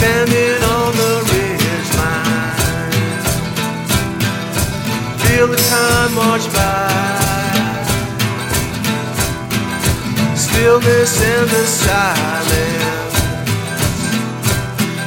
standing 0.00 0.69
Feel 5.40 5.46
the 5.46 5.56
time 5.56 6.14
march 6.14 6.52
by. 6.52 6.90
Stillness 10.36 11.22
and 11.22 11.48
the 11.48 11.64
silence. 11.64 13.14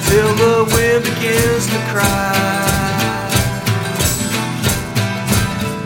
Till 0.08 0.34
the 0.36 0.64
wind 0.74 1.04
begins 1.04 1.68
to 1.68 1.80
cry. 1.92 2.34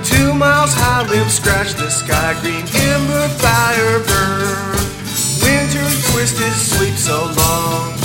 Two 0.03 0.33
miles 0.33 0.73
high, 0.73 1.05
limbs 1.09 1.33
scratch 1.33 1.73
the 1.73 1.89
sky. 1.89 2.33
Green 2.41 2.65
ember 2.91 3.27
fire 3.39 3.99
burn. 3.99 4.77
Winter 5.43 5.89
twisted, 6.11 6.53
sleep 6.53 6.95
so 6.95 7.33
long. 7.35 7.96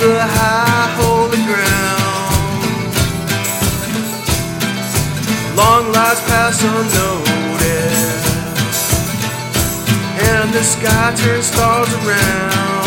The 0.00 0.16
high 0.18 0.88
holy 0.96 1.44
ground. 1.44 2.88
Long 5.54 5.92
lives 5.92 6.22
pass 6.24 6.56
unnoticed, 6.64 8.24
and 10.32 10.48
the 10.54 10.64
sky 10.64 11.12
turns 11.20 11.46
stars 11.52 11.92
around. 12.00 12.80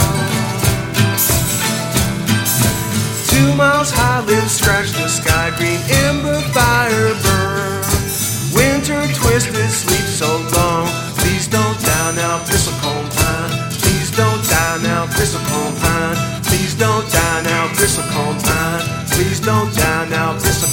Two 3.30 3.54
miles 3.54 3.92
high, 3.92 4.26
limbs 4.26 4.54
scratch 4.54 4.90
the 4.94 5.08
sky, 5.08 5.54
green 5.58 5.82
ember 6.10 6.42
fire 6.50 7.14
burn. 7.22 7.86
Winter 8.58 9.06
twisted, 9.14 9.70
sleep 9.70 10.08
so 10.10 10.42
long. 10.58 10.88
Please 11.22 11.46
don't 11.46 11.78
die 11.80 12.16
now, 12.16 12.40
bristlecone 12.40 12.93
Please 16.74 16.88
don't 16.88 17.12
die 17.12 17.44
now, 17.44 17.68
bristlecone 17.76 18.44
pine. 18.44 19.06
Please 19.12 19.40
don't 19.40 19.72
die 19.76 20.10
now, 20.10 20.34
bristlecone 20.40 20.73